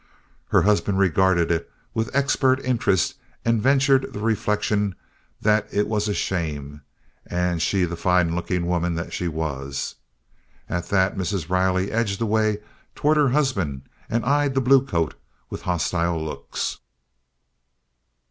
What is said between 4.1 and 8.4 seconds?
the reflection that it was a shame, and she the fine